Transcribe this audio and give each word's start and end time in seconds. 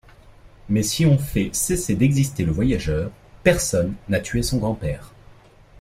Mais 0.67 0.81
si 0.81 1.05
on 1.05 1.19
fait 1.19 1.51
cesser 1.53 1.93
d'exister 1.95 2.43
le 2.43 2.51
voyageur, 2.51 3.11
personne 3.43 3.93
n'a 4.09 4.19
tué 4.19 4.41
son 4.41 4.57
grand-père. 4.57 5.13